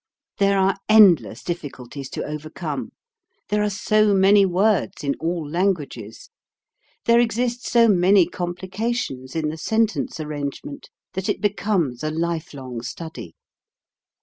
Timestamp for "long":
12.55-12.81